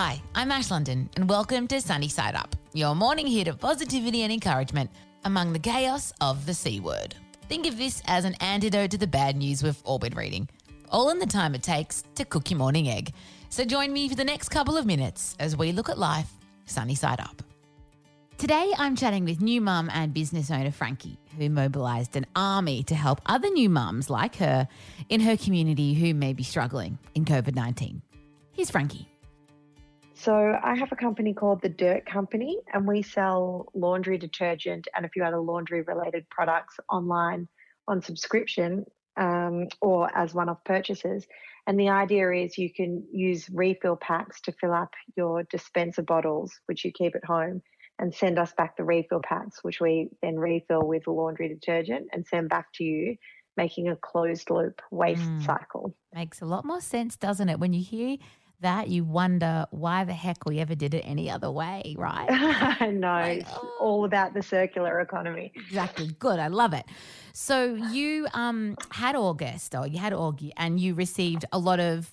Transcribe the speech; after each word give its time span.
Hi, 0.00 0.22
I'm 0.32 0.52
Ash 0.52 0.70
London, 0.70 1.10
and 1.16 1.28
welcome 1.28 1.66
to 1.66 1.80
Sunny 1.80 2.06
Side 2.06 2.36
Up, 2.36 2.54
your 2.72 2.94
morning 2.94 3.26
hit 3.26 3.48
of 3.48 3.58
positivity 3.58 4.22
and 4.22 4.32
encouragement 4.32 4.88
among 5.24 5.52
the 5.52 5.58
chaos 5.58 6.12
of 6.20 6.46
the 6.46 6.54
C 6.54 6.78
word. 6.78 7.16
Think 7.48 7.66
of 7.66 7.76
this 7.76 8.00
as 8.06 8.24
an 8.24 8.34
antidote 8.34 8.92
to 8.92 8.98
the 8.98 9.08
bad 9.08 9.34
news 9.34 9.60
we've 9.60 9.82
all 9.82 9.98
been 9.98 10.14
reading, 10.14 10.48
all 10.88 11.10
in 11.10 11.18
the 11.18 11.26
time 11.26 11.52
it 11.52 11.64
takes 11.64 12.04
to 12.14 12.24
cook 12.24 12.48
your 12.48 12.58
morning 12.58 12.88
egg. 12.88 13.12
So 13.48 13.64
join 13.64 13.92
me 13.92 14.08
for 14.08 14.14
the 14.14 14.22
next 14.22 14.50
couple 14.50 14.76
of 14.76 14.86
minutes 14.86 15.34
as 15.40 15.56
we 15.56 15.72
look 15.72 15.88
at 15.88 15.98
life 15.98 16.30
sunny 16.66 16.94
side 16.94 17.18
up. 17.18 17.42
Today, 18.36 18.72
I'm 18.78 18.94
chatting 18.94 19.24
with 19.24 19.40
new 19.40 19.60
mum 19.60 19.90
and 19.92 20.14
business 20.14 20.48
owner 20.52 20.70
Frankie, 20.70 21.18
who 21.36 21.50
mobilised 21.50 22.14
an 22.14 22.26
army 22.36 22.84
to 22.84 22.94
help 22.94 23.20
other 23.26 23.50
new 23.50 23.68
mums 23.68 24.08
like 24.08 24.36
her 24.36 24.68
in 25.08 25.22
her 25.22 25.36
community 25.36 25.94
who 25.94 26.14
may 26.14 26.34
be 26.34 26.44
struggling 26.44 27.00
in 27.16 27.24
COVID 27.24 27.56
19. 27.56 28.00
Here's 28.52 28.70
Frankie. 28.70 29.08
So 30.18 30.58
I 30.60 30.74
have 30.74 30.90
a 30.90 30.96
company 30.96 31.32
called 31.32 31.62
The 31.62 31.68
Dirt 31.68 32.04
Company, 32.04 32.58
and 32.72 32.88
we 32.88 33.02
sell 33.02 33.66
laundry 33.72 34.18
detergent 34.18 34.88
and 34.96 35.06
a 35.06 35.08
few 35.08 35.22
other 35.22 35.38
laundry 35.38 35.82
related 35.82 36.28
products 36.28 36.74
online 36.90 37.46
on 37.86 38.02
subscription 38.02 38.84
um, 39.16 39.68
or 39.80 40.10
as 40.16 40.34
one-off 40.34 40.64
purchases. 40.64 41.24
And 41.68 41.78
the 41.78 41.90
idea 41.90 42.32
is 42.32 42.58
you 42.58 42.72
can 42.72 43.04
use 43.12 43.48
refill 43.52 43.94
packs 43.94 44.40
to 44.42 44.52
fill 44.60 44.74
up 44.74 44.92
your 45.16 45.44
dispenser 45.44 46.02
bottles, 46.02 46.52
which 46.66 46.84
you 46.84 46.90
keep 46.90 47.14
at 47.14 47.24
home, 47.24 47.62
and 48.00 48.12
send 48.12 48.40
us 48.40 48.52
back 48.54 48.76
the 48.76 48.82
refill 48.82 49.20
packs, 49.22 49.62
which 49.62 49.80
we 49.80 50.08
then 50.20 50.36
refill 50.36 50.82
with 50.82 51.06
laundry 51.06 51.48
detergent 51.48 52.08
and 52.12 52.26
send 52.26 52.48
back 52.48 52.66
to 52.74 52.82
you, 52.82 53.16
making 53.56 53.86
a 53.88 53.94
closed 53.94 54.50
loop 54.50 54.82
waste 54.90 55.30
Mm. 55.38 55.44
cycle. 55.44 55.94
Makes 56.12 56.42
a 56.42 56.46
lot 56.46 56.64
more 56.64 56.80
sense, 56.80 57.16
doesn't 57.16 57.48
it? 57.48 57.60
When 57.60 57.72
you 57.72 57.84
hear 57.84 58.16
that, 58.60 58.88
you 58.88 59.04
wonder 59.04 59.66
why 59.70 60.04
the 60.04 60.12
heck 60.12 60.44
we 60.44 60.58
ever 60.58 60.74
did 60.74 60.94
it 60.94 61.02
any 61.06 61.30
other 61.30 61.50
way, 61.50 61.94
right? 61.96 62.26
I 62.80 62.90
know. 62.90 63.08
Like, 63.08 63.46
oh. 63.52 63.76
all 63.80 64.04
about 64.04 64.34
the 64.34 64.42
circular 64.42 65.00
economy. 65.00 65.52
Exactly. 65.54 66.08
Good. 66.18 66.38
I 66.38 66.48
love 66.48 66.72
it. 66.72 66.84
So 67.32 67.74
you 67.74 68.26
um 68.34 68.76
had 68.90 69.14
August 69.14 69.74
or 69.74 69.86
you 69.86 69.98
had 69.98 70.12
Augie 70.12 70.50
and 70.56 70.80
you 70.80 70.94
received 70.94 71.44
a 71.52 71.58
lot 71.58 71.78
of 71.78 72.12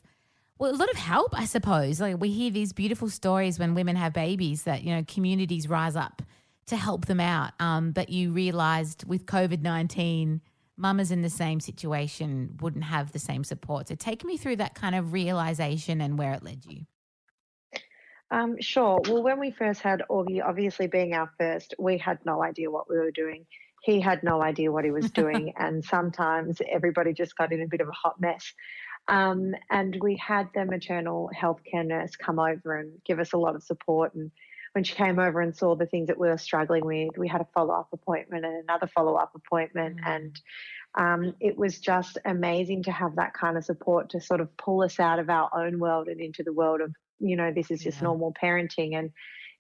well, 0.57 0.71
a 0.71 0.77
lot 0.77 0.89
of 0.89 0.97
help, 0.97 1.37
I 1.37 1.45
suppose. 1.45 1.99
Like 1.99 2.19
we 2.19 2.29
hear 2.31 2.51
these 2.51 2.71
beautiful 2.73 3.09
stories 3.09 3.59
when 3.59 3.73
women 3.75 3.95
have 3.95 4.13
babies 4.13 4.63
that, 4.63 4.83
you 4.83 4.95
know, 4.95 5.03
communities 5.07 5.67
rise 5.67 5.95
up 5.95 6.21
to 6.67 6.75
help 6.75 7.05
them 7.05 7.19
out. 7.19 7.51
Um, 7.59 7.91
but 7.91 8.09
you 8.09 8.31
realized 8.31 9.07
with 9.07 9.25
COVID 9.25 9.61
nineteen, 9.61 10.41
mamas 10.77 11.11
in 11.11 11.21
the 11.21 11.29
same 11.29 11.59
situation 11.59 12.57
wouldn't 12.61 12.83
have 12.83 13.11
the 13.11 13.19
same 13.19 13.43
support. 13.43 13.87
So 13.87 13.95
take 13.95 14.23
me 14.23 14.37
through 14.37 14.57
that 14.57 14.75
kind 14.75 14.95
of 14.95 15.13
realization 15.13 16.01
and 16.01 16.17
where 16.17 16.33
it 16.33 16.43
led 16.43 16.65
you. 16.65 16.85
Um, 18.31 18.59
sure. 18.59 18.99
Well, 19.07 19.23
when 19.23 19.39
we 19.39 19.51
first 19.51 19.81
had 19.81 20.03
Augie, 20.09 20.43
obviously 20.43 20.87
being 20.87 21.13
our 21.13 21.31
first, 21.37 21.75
we 21.79 21.97
had 21.97 22.19
no 22.25 22.43
idea 22.43 22.71
what 22.71 22.89
we 22.89 22.97
were 22.97 23.11
doing. 23.11 23.45
He 23.83 24.01
had 24.01 24.23
no 24.23 24.41
idea 24.41 24.71
what 24.71 24.83
he 24.83 24.91
was 24.91 25.11
doing, 25.11 25.53
and 25.59 25.85
sometimes 25.85 26.59
everybody 26.69 27.13
just 27.13 27.37
got 27.37 27.53
in 27.53 27.61
a 27.61 27.67
bit 27.67 27.81
of 27.81 27.87
a 27.87 27.91
hot 27.91 28.19
mess. 28.19 28.51
Um, 29.07 29.53
and 29.69 29.95
we 30.01 30.17
had 30.17 30.49
the 30.55 30.65
maternal 30.65 31.29
healthcare 31.39 31.85
nurse 31.85 32.15
come 32.15 32.39
over 32.39 32.75
and 32.75 32.91
give 33.05 33.19
us 33.19 33.33
a 33.33 33.37
lot 33.37 33.55
of 33.55 33.61
support. 33.61 34.15
And 34.15 34.31
when 34.75 34.83
she 34.83 34.93
came 34.93 35.19
over 35.19 35.39
and 35.39 35.55
saw 35.55 35.73
the 35.73 35.85
things 35.85 36.07
that 36.07 36.19
we 36.19 36.27
were 36.27 36.37
struggling 36.37 36.83
with, 36.83 37.17
we 37.17 37.29
had 37.29 37.39
a 37.39 37.47
follow 37.53 37.73
up 37.73 37.87
appointment 37.93 38.43
and 38.43 38.61
another 38.61 38.87
follow 38.87 39.15
up 39.15 39.31
appointment. 39.33 40.01
Mm. 40.01 40.05
And 40.05 40.41
um, 40.95 41.35
it 41.39 41.57
was 41.57 41.79
just 41.79 42.17
amazing 42.25 42.83
to 42.83 42.91
have 42.91 43.15
that 43.15 43.33
kind 43.33 43.55
of 43.57 43.63
support 43.63 44.09
to 44.09 44.19
sort 44.19 44.41
of 44.41 44.55
pull 44.57 44.83
us 44.83 44.99
out 44.99 45.19
of 45.19 45.29
our 45.29 45.49
own 45.55 45.79
world 45.79 46.09
and 46.09 46.19
into 46.19 46.43
the 46.43 46.51
world 46.51 46.81
of, 46.81 46.93
you 47.19 47.37
know, 47.37 47.53
this 47.53 47.71
is 47.71 47.81
just 47.81 47.99
Yeah. 47.99 48.07
normal 48.07 48.33
parenting. 48.33 48.97
And 48.99 49.11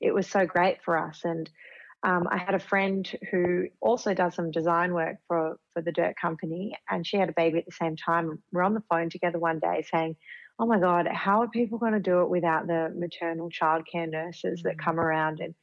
it 0.01 0.13
was 0.13 0.27
so 0.27 0.45
great 0.45 0.83
for 0.83 0.97
us. 0.97 1.21
And 1.23 1.49
um, 2.03 2.27
I 2.29 2.37
had 2.37 2.53
a 2.53 2.59
friend 2.59 3.09
who 3.31 3.67
also 3.79 4.13
does 4.13 4.35
some 4.35 4.51
design 4.51 4.93
work 4.93 5.15
for, 5.29 5.57
for 5.73 5.81
the 5.81 5.93
Dirt 5.93 6.17
Company, 6.21 6.77
and 6.89 7.07
she 7.07 7.15
had 7.15 7.29
a 7.29 7.33
baby 7.33 7.57
at 7.57 7.65
the 7.65 7.71
same 7.71 7.95
time. 7.95 8.43
We're 8.51 8.63
on 8.63 8.73
the 8.73 8.83
phone 8.89 9.09
together 9.09 9.39
one 9.39 9.59
day 9.59 9.85
saying, 9.89 10.17
Oh 10.57 10.65
my 10.65 10.79
God, 10.79 11.07
how 11.07 11.41
are 11.41 11.49
people 11.49 11.77
going 11.77 11.93
to 11.93 11.99
do 11.99 12.21
it 12.21 12.29
without 12.29 12.67
the 12.67 12.93
maternal 12.95 13.49
childcare 13.49 14.09
nurses 14.09 14.61
that 14.63 14.77
Mm. 14.77 14.83
come 14.83 14.99
around 14.99 15.39
and 15.41 15.53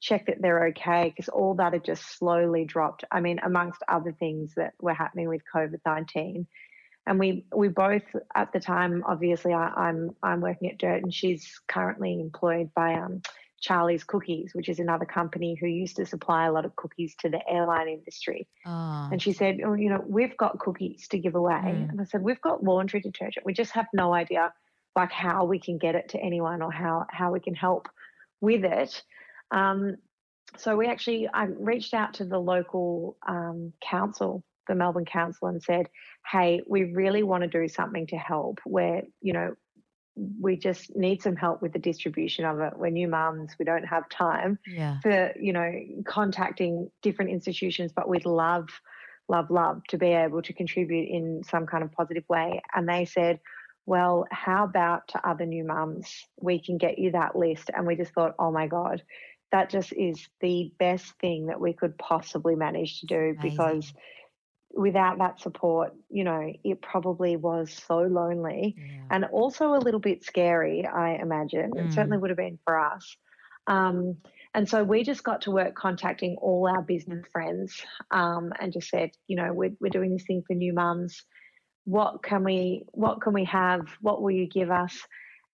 check 0.00 0.26
that 0.26 0.42
they're 0.42 0.66
okay? 0.68 1.08
Because 1.08 1.28
all 1.30 1.54
that 1.54 1.72
had 1.72 1.84
just 1.84 2.18
slowly 2.18 2.64
dropped. 2.66 3.04
I 3.10 3.20
mean, 3.20 3.40
amongst 3.42 3.82
other 3.88 4.12
things 4.12 4.54
that 4.56 4.74
were 4.80 4.92
happening 4.94 5.28
with 5.28 5.42
COVID 5.54 5.80
19. 5.86 6.46
And 7.06 7.18
we, 7.18 7.46
we 7.54 7.68
both 7.68 8.02
at 8.34 8.52
the 8.52 8.60
time, 8.60 9.02
obviously, 9.06 9.52
I, 9.54 9.68
I'm 9.68 10.14
I'm 10.22 10.40
working 10.40 10.70
at 10.70 10.78
Dirt, 10.78 11.02
and 11.02 11.12
she's 11.12 11.60
currently 11.66 12.20
employed 12.20 12.70
by 12.74 12.94
um, 12.94 13.22
Charlie's 13.62 14.02
Cookies, 14.04 14.50
which 14.54 14.68
is 14.68 14.80
another 14.80 15.04
company 15.04 15.56
who 15.58 15.66
used 15.66 15.96
to 15.96 16.04
supply 16.04 16.46
a 16.46 16.52
lot 16.52 16.64
of 16.64 16.74
cookies 16.76 17.14
to 17.20 17.28
the 17.28 17.40
airline 17.48 17.88
industry. 17.88 18.48
Oh, 18.66 19.08
And 19.10 19.22
she 19.22 19.32
said, 19.32 19.60
oh, 19.64 19.74
you 19.74 19.88
know, 19.88 20.04
we've 20.06 20.36
got 20.36 20.58
cookies 20.58 21.06
to 21.08 21.18
give 21.18 21.36
away. 21.36 21.62
Mm. 21.64 21.90
And 21.90 22.00
I 22.00 22.04
said, 22.04 22.22
we've 22.22 22.40
got 22.40 22.64
laundry 22.64 23.00
detergent. 23.00 23.46
We 23.46 23.52
just 23.52 23.70
have 23.72 23.86
no 23.94 24.12
idea 24.12 24.52
like 24.96 25.12
how 25.12 25.44
we 25.44 25.58
can 25.58 25.78
get 25.78 25.94
it 25.94 26.10
to 26.10 26.18
anyone 26.18 26.60
or 26.60 26.70
how, 26.70 27.06
how 27.08 27.32
we 27.32 27.40
can 27.40 27.54
help 27.54 27.88
with 28.40 28.64
it. 28.64 29.02
Um, 29.52 29.96
so 30.58 30.76
we 30.76 30.88
actually, 30.88 31.28
I 31.32 31.44
reached 31.44 31.94
out 31.94 32.14
to 32.14 32.24
the 32.24 32.38
local 32.38 33.16
um, 33.26 33.72
council, 33.80 34.44
the 34.66 34.74
Melbourne 34.74 35.06
Council, 35.06 35.48
and 35.48 35.62
said, 35.62 35.88
hey, 36.30 36.62
we 36.68 36.92
really 36.92 37.22
want 37.22 37.42
to 37.44 37.48
do 37.48 37.68
something 37.68 38.08
to 38.08 38.16
help 38.16 38.58
where, 38.64 39.02
you 39.20 39.32
know, 39.32 39.54
we 40.16 40.56
just 40.56 40.94
need 40.94 41.22
some 41.22 41.36
help 41.36 41.62
with 41.62 41.72
the 41.72 41.78
distribution 41.78 42.44
of 42.44 42.60
it. 42.60 42.74
We're 42.76 42.90
new 42.90 43.08
mums, 43.08 43.52
we 43.58 43.64
don't 43.64 43.84
have 43.84 44.08
time 44.08 44.58
yeah. 44.66 45.00
for 45.00 45.32
you 45.40 45.52
know 45.52 45.72
contacting 46.06 46.90
different 47.02 47.30
institutions 47.30 47.92
but 47.94 48.08
we'd 48.08 48.26
love 48.26 48.68
love 49.28 49.50
love 49.50 49.82
to 49.88 49.98
be 49.98 50.08
able 50.08 50.42
to 50.42 50.52
contribute 50.52 51.08
in 51.08 51.42
some 51.44 51.66
kind 51.66 51.82
of 51.82 51.92
positive 51.92 52.24
way 52.28 52.60
and 52.74 52.88
they 52.88 53.04
said 53.04 53.40
well 53.86 54.26
how 54.30 54.64
about 54.64 55.08
to 55.08 55.28
other 55.28 55.46
new 55.46 55.64
mums 55.64 56.24
we 56.40 56.60
can 56.60 56.76
get 56.76 56.98
you 56.98 57.12
that 57.12 57.36
list 57.36 57.70
and 57.74 57.86
we 57.86 57.96
just 57.96 58.12
thought 58.12 58.34
oh 58.38 58.50
my 58.50 58.66
god 58.66 59.02
that 59.52 59.70
just 59.70 59.92
is 59.92 60.28
the 60.40 60.72
best 60.78 61.12
thing 61.20 61.46
that 61.46 61.60
we 61.60 61.72
could 61.72 61.96
possibly 61.98 62.56
manage 62.56 63.00
to 63.00 63.06
do 63.06 63.34
Amazing. 63.38 63.50
because 63.50 63.92
without 64.74 65.18
that 65.18 65.40
support 65.40 65.94
you 66.10 66.24
know 66.24 66.52
it 66.64 66.80
probably 66.80 67.36
was 67.36 67.72
so 67.86 67.98
lonely 67.98 68.74
yeah. 68.78 68.84
and 69.10 69.24
also 69.26 69.74
a 69.74 69.78
little 69.84 70.00
bit 70.00 70.24
scary, 70.24 70.86
I 70.86 71.16
imagine. 71.20 71.72
It 71.76 71.86
Mm. 71.86 71.92
certainly 71.94 72.18
would 72.18 72.30
have 72.30 72.38
been 72.38 72.58
for 72.64 72.78
us. 72.78 73.16
Um, 73.66 74.16
and 74.54 74.68
so 74.68 74.82
we 74.84 75.02
just 75.04 75.22
got 75.22 75.42
to 75.42 75.50
work 75.50 75.74
contacting 75.74 76.36
all 76.40 76.66
our 76.68 76.82
business 76.82 77.24
friends 77.32 77.80
um, 78.10 78.52
and 78.58 78.72
just 78.72 78.88
said, 78.88 79.10
you 79.28 79.36
know, 79.36 79.52
we're, 79.52 79.72
we're 79.80 79.90
doing 79.90 80.12
this 80.12 80.24
thing 80.26 80.42
for 80.46 80.54
new 80.54 80.72
mums. 80.72 81.22
What 81.84 82.22
can 82.22 82.44
we 82.44 82.84
what 82.92 83.20
can 83.20 83.32
we 83.32 83.44
have? 83.44 83.82
What 84.00 84.22
will 84.22 84.30
you 84.30 84.46
give 84.48 84.70
us? 84.70 84.98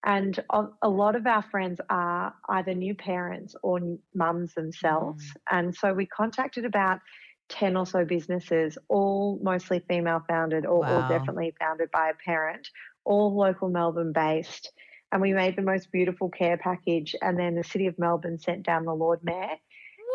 And 0.04 0.38
a, 0.50 0.66
a 0.82 0.88
lot 0.88 1.16
of 1.16 1.26
our 1.26 1.42
friends 1.42 1.80
are 1.90 2.32
either 2.48 2.74
new 2.74 2.94
parents 2.94 3.54
or 3.62 3.80
mums 4.14 4.54
themselves. 4.54 5.24
And 5.50 5.74
so 5.74 5.92
we 5.92 6.06
contacted 6.06 6.64
about 6.64 7.00
10 7.48 7.76
or 7.76 7.86
so 7.86 8.04
businesses, 8.04 8.78
all 8.88 9.38
mostly 9.42 9.80
female 9.88 10.22
founded 10.28 10.66
or, 10.66 10.86
or 10.86 11.08
definitely 11.08 11.54
founded 11.58 11.90
by 11.90 12.10
a 12.10 12.14
parent 12.14 12.68
all 13.08 13.34
local 13.34 13.68
Melbourne 13.68 14.12
based. 14.12 14.70
And 15.10 15.22
we 15.22 15.32
made 15.32 15.56
the 15.56 15.62
most 15.62 15.90
beautiful 15.90 16.28
care 16.28 16.58
package. 16.58 17.16
And 17.22 17.38
then 17.38 17.54
the 17.54 17.64
City 17.64 17.86
of 17.86 17.98
Melbourne 17.98 18.38
sent 18.38 18.62
down 18.62 18.84
the 18.84 18.94
Lord 18.94 19.20
Mayor. 19.24 19.56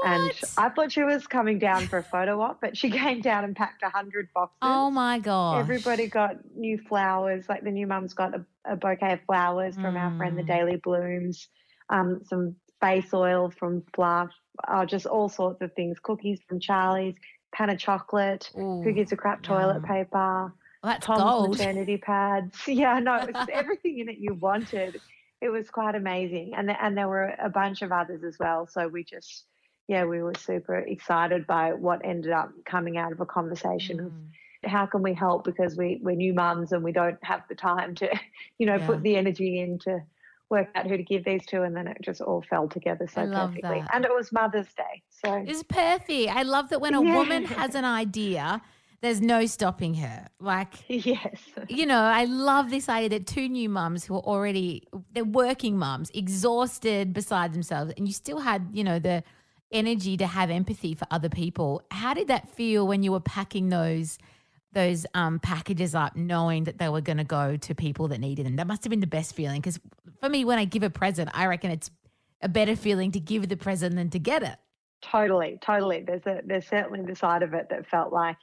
And 0.06 0.32
I 0.58 0.70
thought 0.70 0.92
she 0.92 1.02
was 1.02 1.26
coming 1.26 1.60
down 1.60 1.88
for 1.88 2.00
a 2.00 2.04
photo 2.04 2.40
op, 2.42 2.62
but 2.62 2.78
she 2.78 2.90
came 2.92 3.22
down 3.22 3.44
and 3.44 3.56
packed 3.56 3.82
100 3.82 4.30
boxes. 4.36 4.58
Oh 4.62 4.92
my 4.92 5.18
God. 5.18 5.60
Everybody 5.60 6.08
got 6.08 6.36
new 6.56 6.78
flowers. 6.78 7.46
Like 7.50 7.64
the 7.64 7.72
new 7.72 7.88
mum's 7.88 8.14
got 8.14 8.36
a, 8.36 8.46
a 8.66 8.76
bouquet 8.76 9.14
of 9.14 9.22
flowers 9.26 9.76
from 9.76 9.98
our 9.98 10.16
friend 10.18 10.38
the 10.38 10.44
Mm. 10.44 10.48
Daily 10.48 10.76
Blooms, 10.76 11.48
um, 11.90 12.22
some 12.26 12.56
face 12.82 13.14
oil 13.14 13.52
from 13.58 13.84
Fluff, 13.96 14.30
uh, 14.68 14.86
just 14.86 15.06
all 15.06 15.30
sorts 15.30 15.62
of 15.62 15.74
things. 15.74 16.00
Cookies 16.00 16.40
from 16.48 16.60
Charlie's, 16.60 17.16
Pana 17.54 17.78
Chocolate. 17.78 18.50
Who 18.54 18.62
Ooh, 18.90 18.94
gives 18.94 19.12
a 19.12 19.16
crap 19.18 19.42
toilet 19.44 19.76
yum. 19.76 19.84
paper? 19.84 20.54
Well, 20.84 20.92
that's 20.94 21.06
Tom's 21.06 21.24
gold. 21.24 21.50
maternity 21.60 21.98
pads. 21.98 22.58
Yeah, 22.68 23.00
no, 23.00 23.16
it 23.18 23.34
was 23.34 23.48
everything 23.54 24.00
in 24.00 24.10
it 24.10 24.18
you 24.20 24.34
wanted. 24.34 25.02
It 25.42 25.50
was 25.50 25.70
quite 25.70 25.96
amazing, 25.96 26.54
and 26.56 26.68
th- 26.70 26.78
and 26.82 26.98
there 26.98 27.08
were 27.08 27.34
a 27.42 27.50
bunch 27.50 27.82
of 27.82 27.92
others 27.92 28.24
as 28.24 28.38
well. 28.40 28.66
So 28.68 28.88
we 28.88 29.04
just, 29.04 29.46
yeah, 29.88 30.06
we 30.06 30.22
were 30.22 30.34
super 30.36 30.78
excited 30.78 31.46
by 31.48 31.74
what 31.74 32.06
ended 32.06 32.32
up 32.32 32.52
coming 32.66 32.98
out 32.98 33.12
of 33.12 33.20
a 33.20 33.26
conversation 33.26 34.00
of 34.00 34.06
Mm. 34.12 34.30
how 34.70 34.86
can 34.86 35.02
we 35.04 35.14
help 35.14 35.44
because 35.44 35.76
we 35.76 36.00
we're 36.02 36.16
new 36.16 36.34
mums 36.34 36.72
and 36.72 36.82
we 36.84 36.94
don't 36.94 37.22
have 37.24 37.42
the 37.50 37.56
time 37.56 37.96
to, 37.96 38.10
you 38.58 38.66
know, 38.66 38.78
Yeah. 38.78 38.86
put 38.88 39.04
the 39.04 39.18
energy 39.18 39.60
in 39.60 39.80
to 39.80 40.00
work 40.58 40.70
out 40.76 40.86
who 40.90 40.96
to 40.98 41.04
give 41.04 41.24
these 41.26 41.46
to, 41.52 41.58
and 41.66 41.74
then 41.78 41.88
it 41.88 41.98
just 42.10 42.22
all 42.22 42.42
fell 42.52 42.68
together 42.78 43.06
so 43.14 43.22
I 43.22 43.26
love 43.26 43.50
perfectly. 43.52 43.80
that. 43.82 43.90
And 43.94 44.06
it 44.06 44.12
was 44.20 44.32
Mother's 44.32 44.72
Day, 44.84 44.96
so 45.10 45.30
It's 45.52 45.64
perfect. 45.64 46.30
I 46.40 46.44
love 46.56 46.66
that 46.70 46.80
when 46.86 46.94
a 46.94 47.02
Yeah. 47.04 47.16
woman 47.20 47.42
has 47.60 47.76
an 47.76 47.86
idea 47.86 48.62
There's 49.06 49.20
no 49.36 49.46
stopping 49.46 49.94
her. 49.96 50.28
Like, 50.40 50.74
Yes. 50.88 51.40
you 51.68 51.86
know, 51.86 52.00
I 52.22 52.24
love 52.24 52.70
this 52.70 52.88
idea 52.88 53.10
that 53.16 53.28
two 53.28 53.48
new 53.50 53.68
mums 53.80 54.06
who 54.06 54.14
are 54.16 54.26
already 54.34 54.70
they're 55.14 55.26
working 55.44 55.78
mums, 55.78 56.10
exhausted 56.14 57.12
beside 57.14 57.50
themselves, 57.54 57.92
and 57.98 58.08
you 58.08 58.14
still 58.14 58.40
had, 58.40 58.62
you 58.72 58.84
know, 58.90 59.00
the 59.00 59.18
energy 59.72 60.16
to 60.24 60.28
have 60.38 60.50
empathy 60.50 60.94
for 60.96 61.06
other 61.12 61.30
people. 61.42 61.70
How 61.92 62.14
did 62.14 62.28
that 62.30 62.48
feel 62.58 62.88
when 62.88 63.04
you 63.04 63.12
were 63.12 63.20
packing 63.38 63.68
those 63.70 64.18
those 64.74 65.06
um, 65.14 65.40
packages 65.40 65.96
up, 65.96 66.16
knowing 66.16 66.66
that 66.66 66.78
they 66.78 66.90
were 66.90 67.02
going 67.02 67.18
to 67.18 67.24
go 67.24 67.58
to 67.58 67.76
people 67.76 68.08
that 68.10 68.20
needed 68.20 68.46
them? 68.46 68.56
That 68.58 68.68
must 68.68 68.84
have 68.84 68.90
been 68.90 69.00
the 69.00 69.08
best 69.08 69.36
feeling. 69.36 69.62
Because 69.62 69.80
for 70.20 70.30
me, 70.30 70.46
when 70.46 70.60
I 70.60 70.66
give 70.66 70.84
a 70.84 70.90
present, 70.90 71.30
I 71.34 71.46
reckon 71.48 71.72
it's 71.72 71.90
a 72.42 72.50
better 72.50 72.76
feeling 72.76 73.12
to 73.12 73.20
give 73.20 73.48
the 73.50 73.58
present 73.58 73.96
than 73.96 74.10
to 74.12 74.20
get 74.20 74.44
it. 74.44 74.56
Totally, 75.02 75.60
totally. 75.62 76.02
There's 76.06 76.26
a 76.26 76.42
there's 76.46 76.68
certainly 76.68 77.02
the 77.02 77.16
side 77.16 77.44
of 77.44 77.54
it 77.54 77.68
that 77.70 77.88
felt 77.88 78.14
like 78.14 78.38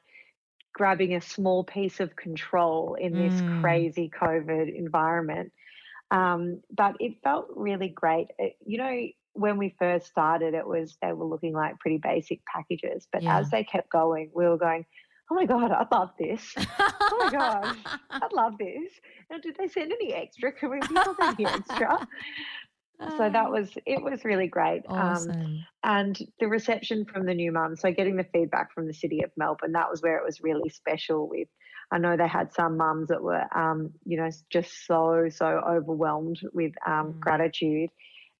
grabbing 0.75 1.15
a 1.15 1.21
small 1.21 1.65
piece 1.65 2.01
of 2.01 2.15
control 2.17 2.95
in 2.95 3.17
this 3.17 3.41
Mm. 3.43 3.61
crazy 3.61 4.11
COVID 4.11 4.75
environment. 4.77 5.53
Um, 6.11 6.61
but 6.71 6.97
it 7.01 7.23
felt 7.23 7.49
really 7.57 7.89
great. 7.89 8.29
It- 8.39 8.57
you 8.65 8.79
know, 8.79 9.07
when 9.35 9.59
we 9.59 9.75
first 9.79 10.07
started, 10.09 10.55
it 10.55 10.67
was 10.67 10.97
they 11.01 11.13
were 11.13 11.25
looking 11.25 11.55
like 11.55 11.79
pretty 11.79 11.99
basic 11.99 12.45
packages. 12.47 13.07
But 13.13 13.23
Yeah. 13.23 13.39
as 13.39 13.51
they 13.51 13.65
kept 13.65 13.89
going, 13.91 14.31
we 14.35 14.47
were 14.47 14.59
going, 14.59 14.87
"Oh 15.31 15.35
my 15.35 15.47
god, 15.47 15.71
I 15.73 15.87
love 15.95 16.11
this! 16.19 16.55
Oh 17.13 17.25
my 17.25 17.31
gosh, 17.31 17.77
I 18.13 18.29
love 18.33 18.59
this!" 18.59 18.93
And 19.31 19.43
did 19.43 19.57
they 19.57 19.69
send 19.69 19.93
any 19.93 20.13
extra? 20.15 20.53
Can 20.53 20.71
we 20.71 20.81
them 20.81 21.15
any 21.21 21.47
extra? 21.47 21.99
So 23.17 23.31
that 23.31 23.51
was 23.51 23.71
it. 23.87 24.03
Was 24.03 24.25
really 24.27 24.47
great. 24.47 24.83
Um, 24.91 24.99
awesome. 24.99 25.67
and 25.85 26.19
the 26.39 26.49
reception 26.49 27.07
from 27.07 27.25
the 27.25 27.33
new 27.35 27.51
mums 27.51 27.81
so 27.81 27.91
getting 27.91 28.17
the 28.17 28.27
feedback 28.33 28.73
from 28.75 28.87
the 28.87 28.93
city 28.93 29.23
of 29.25 29.31
melbourne 29.39 29.73
that 29.73 29.91
was 29.91 30.03
where 30.03 30.19
it 30.19 30.25
was 30.25 30.43
really 30.43 30.69
special 30.69 31.27
with 31.27 31.49
i 31.91 31.97
know 31.99 32.15
they 32.17 32.29
had 32.29 32.53
some 32.53 32.77
mums 32.77 33.09
that 33.09 33.23
were 33.23 33.43
um, 33.57 33.91
you 34.05 34.19
know 34.19 34.29
just 34.51 34.87
so 34.87 35.29
so 35.31 35.47
overwhelmed 35.67 36.39
with 36.53 36.73
um, 36.87 37.15
Mm. 37.15 37.21
gratitude 37.21 37.89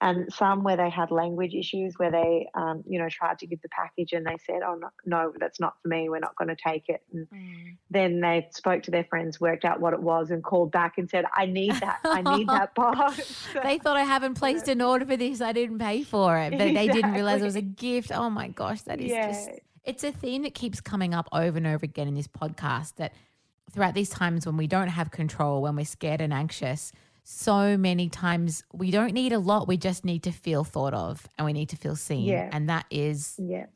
and 0.03 0.33
some 0.33 0.63
where 0.63 0.77
they 0.77 0.89
had 0.91 1.11
language 1.11 1.55
issues 1.55 1.95
where 1.99 2.11
they 2.11 2.49
um, 2.55 2.83
you 2.87 2.99
know 2.99 3.09
tried 3.11 3.39
to 3.39 3.47
give 3.47 3.61
the 3.63 3.69
package 3.69 4.13
and 4.13 4.27
they 4.27 4.37
said 4.47 4.61
oh 4.67 4.75
no, 4.75 4.89
no 5.07 5.33
that's 5.39 5.61
not 5.61 5.75
for 5.83 5.89
me 5.89 6.09
we're 6.09 6.19
not 6.19 6.35
going 6.37 6.49
to 6.49 6.57
take 6.57 6.85
it 6.89 7.03
and 7.13 7.27
Mm. 7.31 7.77
then 7.91 8.21
they 8.21 8.49
spoke 8.53 8.83
to 8.85 8.91
their 8.91 9.05
friends 9.05 9.41
worked 9.41 9.65
out 9.65 9.81
what 9.81 9.93
it 9.93 10.01
was 10.03 10.31
and 10.31 10.43
called 10.43 10.73
back 10.73 10.95
and 10.97 11.09
said 11.11 11.25
i 11.37 11.45
need 11.45 11.75
that 11.81 11.99
i 12.05 12.23
need 12.23 12.49
that 12.49 12.75
box 12.75 13.47
they 13.63 13.79
thought 13.79 13.97
I 13.97 14.05
haven't 14.05 14.35
placed 14.35 14.69
an 14.69 14.81
order 14.81 15.05
for 15.05 15.17
this. 15.17 15.41
I 15.41 15.53
didn't 15.53 15.79
pay 15.79 16.03
for 16.03 16.39
it, 16.39 16.57
but 16.57 16.75
they 16.75 16.89
didn't 16.89 17.13
realize 17.19 17.43
it 17.43 17.45
was 17.45 17.57
a 17.57 17.61
gift. 17.63 18.11
Oh 18.13 18.31
my 18.31 18.49
gosh, 18.49 18.83
that 18.83 19.01
is 19.01 19.11
Yeah. 19.13 19.27
just. 19.27 19.51
It's 19.85 20.05
a 20.05 20.13
theme 20.13 20.43
that 20.43 20.55
keeps 20.55 20.81
coming 20.81 21.15
up 21.15 21.29
over 21.33 21.57
and 21.57 21.67
over 21.67 21.85
again 21.85 22.09
in 22.09 22.15
this 22.15 22.27
podcast. 22.29 22.97
That 22.97 23.13
throughout 23.73 23.95
these 23.95 24.11
times 24.11 24.47
when 24.47 24.57
we 24.57 24.67
don't 24.67 24.89
have 24.89 25.11
control, 25.11 25.63
when 25.63 25.77
we're 25.77 25.85
scared 25.85 26.21
and 26.21 26.33
anxious, 26.33 26.93
so 27.31 27.77
many 27.77 28.09
times 28.09 28.65
we 28.73 28.91
don't 28.91 29.13
need 29.13 29.33
a 29.33 29.39
lot. 29.39 29.69
We 29.69 29.77
just 29.77 30.05
need 30.05 30.25
to 30.25 30.33
feel 30.33 30.65
thought 30.65 30.95
of, 30.95 31.27
and 31.39 31.47
we 31.47 31.53
need 31.53 31.69
to 31.69 31.77
feel 31.77 31.97
seen. 31.97 32.25
Yeah. 32.25 32.51
And 32.53 32.69
that 32.69 32.87
is 32.91 33.37
yeah 33.39 33.67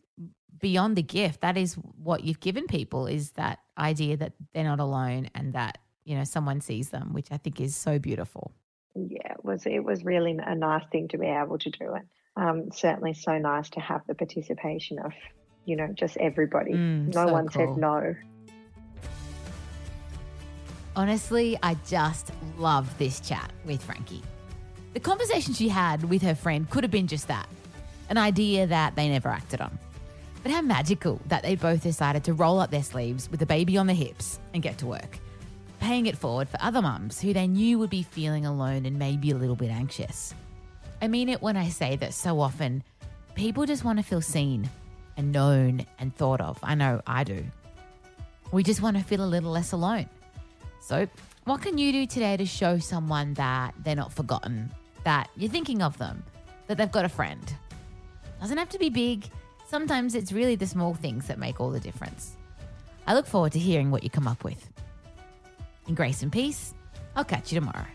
beyond 0.61 0.97
the 0.97 1.03
gift. 1.03 1.43
That 1.43 1.57
is 1.57 1.75
what 1.75 2.25
you've 2.25 2.41
given 2.41 2.67
people. 2.67 3.07
Is 3.07 3.33
that 3.33 3.59
idea 3.77 4.17
that 4.17 4.33
they're 4.53 4.65
not 4.65 4.81
alone 4.81 5.29
and 5.35 5.53
that 5.53 5.79
you 6.05 6.17
know 6.17 6.25
someone 6.25 6.61
sees 6.61 6.91
them, 6.91 7.13
which 7.13 7.29
I 7.31 7.37
think 7.37 7.61
is 7.61 7.77
so 7.77 7.99
beautiful. 7.99 8.53
yeah, 8.95 9.33
it 9.33 9.45
was 9.45 9.67
it 9.67 9.85
was 9.85 10.05
really 10.05 10.37
a 10.45 10.55
nice 10.55 10.85
thing 10.91 11.09
to 11.09 11.19
be 11.19 11.27
able 11.27 11.59
to 11.59 11.71
do 11.71 11.95
it. 11.95 12.03
Um, 12.37 12.71
certainly, 12.73 13.15
so 13.15 13.39
nice 13.39 13.71
to 13.71 13.81
have 13.81 14.03
the 14.09 14.15
participation 14.15 14.99
of, 14.99 15.13
you 15.65 15.77
know, 15.77 15.89
just 15.95 16.17
everybody. 16.17 16.73
Mm, 16.73 17.15
no 17.15 17.27
so 17.27 17.33
one 17.33 17.49
cool. 17.49 17.67
said 17.67 17.77
no. 17.77 18.15
Honestly, 20.97 21.59
I 21.63 21.77
just 21.87 22.31
love 22.57 22.97
this 22.99 23.19
chat 23.21 23.51
with 23.65 23.83
Frankie. 23.83 24.23
The 24.93 25.01
conversation 25.01 25.53
she 25.53 25.69
had 25.69 26.05
with 26.05 26.23
her 26.23 26.37
friend 26.37 26.71
could 26.71 26.85
have 26.85 26.91
been 26.93 27.09
just 27.09 27.29
that 27.29 27.49
an 28.11 28.19
idea 28.19 28.67
that 28.67 28.95
they 28.95 29.09
never 29.09 29.29
acted 29.29 29.61
on. 29.61 29.79
But 30.43 30.53
how 30.53 30.61
magical 30.61 31.21
that 31.27 31.43
they 31.43 31.57
both 31.57 31.83
decided 31.83 32.23
to 32.25 32.35
roll 32.35 32.61
up 32.61 32.71
their 32.71 32.83
sleeves 32.83 33.31
with 33.31 33.41
a 33.43 33.47
baby 33.47 33.77
on 33.77 33.87
their 33.87 33.97
hips 33.97 34.39
and 34.53 34.63
get 34.63 34.79
to 34.79 34.87
work, 34.87 35.19
paying 35.81 36.07
it 36.07 36.19
forward 36.19 36.49
for 36.49 36.59
other 36.61 36.83
mums 36.83 37.21
who 37.21 37.33
they 37.33 37.47
knew 37.47 37.79
would 37.79 37.91
be 37.91 38.03
feeling 38.03 38.45
alone 38.45 38.85
and 38.85 38.99
maybe 38.99 39.31
a 39.31 39.37
little 39.37 39.57
bit 39.57 39.71
anxious. 39.71 40.35
I 41.01 41.09
mean 41.09 41.29
it 41.29 41.43
when 41.43 41.57
I 41.57 41.71
say 41.71 41.97
that 41.97 42.15
so 42.15 42.41
often 42.41 42.85
people 43.35 43.67
just 43.67 43.85
want 43.85 43.99
to 43.99 44.05
feel 44.05 44.21
seen 44.21 44.69
and 45.17 45.33
known 45.33 45.87
and 45.99 46.15
thought 46.15 46.41
of. 46.41 46.59
I 46.63 46.75
know 46.75 47.01
I 47.07 47.25
do. 47.25 47.45
We 48.53 48.63
just 48.63 48.83
want 48.83 48.97
to 48.97 49.03
feel 49.03 49.25
a 49.25 49.27
little 49.27 49.51
less 49.51 49.73
alone. 49.73 50.09
So, 50.85 51.09
what 51.45 51.63
can 51.63 51.79
you 51.79 51.93
do 51.93 52.07
today 52.07 52.37
to 52.37 52.45
show 52.45 52.77
someone 52.77 53.33
that 53.35 53.73
they're 53.83 53.97
not 53.97 54.13
forgotten, 54.13 54.71
that 55.05 55.31
you're 55.35 55.51
thinking 55.51 55.81
of 55.81 55.97
them, 55.97 56.23
that 56.67 56.77
they've 56.77 56.93
got 56.93 57.07
a 57.07 57.09
friend? 57.09 57.57
Doesn't 58.39 58.59
have 58.59 58.69
to 58.69 58.79
be 58.79 58.91
big. 58.91 59.27
Sometimes 59.67 60.15
it's 60.15 60.31
really 60.31 60.57
the 60.57 60.67
small 60.67 60.93
things 60.93 61.27
that 61.29 61.39
make 61.39 61.59
all 61.59 61.71
the 61.71 61.81
difference. 61.81 62.37
I 63.07 63.15
look 63.15 63.25
forward 63.25 63.53
to 63.53 63.59
hearing 63.59 63.91
what 63.91 64.05
you 64.05 64.11
come 64.11 64.29
up 64.29 64.45
with. 64.45 64.69
In 65.89 65.95
grace 65.95 66.23
and 66.23 66.31
peace, 66.31 66.75
I'll 67.17 67.25
catch 67.25 67.51
you 67.51 67.59
tomorrow. 67.59 67.87